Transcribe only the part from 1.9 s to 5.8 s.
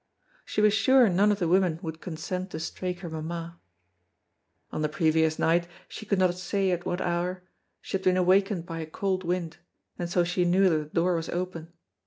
consent to straik her mamma. On the previous night,